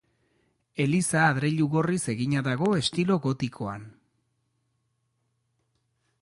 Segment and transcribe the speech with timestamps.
[0.85, 3.87] Eliza adreilu gorriz egina dago estilo gotikoan.